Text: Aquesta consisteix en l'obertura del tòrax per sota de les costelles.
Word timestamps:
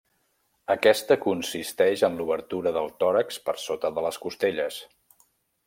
Aquesta 0.75 1.17
consisteix 1.25 2.03
en 2.09 2.17
l'obertura 2.21 2.73
del 2.79 2.91
tòrax 3.05 3.39
per 3.51 3.55
sota 3.67 3.93
de 3.99 4.07
les 4.07 4.19
costelles. 4.27 4.81